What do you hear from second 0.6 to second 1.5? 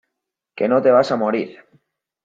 no te vas a morir.